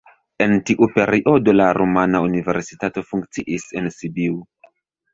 En 0.45 0.53
tiu 0.69 0.87
periodo 0.95 1.53
la 1.59 1.69
rumana 1.79 2.23
universitato 2.31 3.07
funkciis 3.13 3.71
en 3.83 3.95
Sibiu. 4.01 4.45